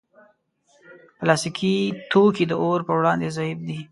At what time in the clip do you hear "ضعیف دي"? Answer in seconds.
3.37-3.79